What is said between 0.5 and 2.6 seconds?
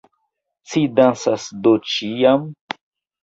Ci dancas do ĉiam?